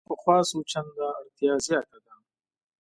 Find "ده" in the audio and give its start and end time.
2.03-2.13